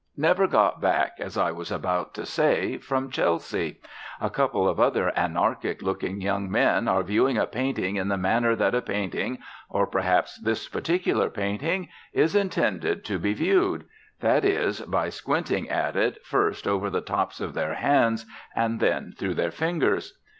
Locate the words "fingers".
19.51-20.17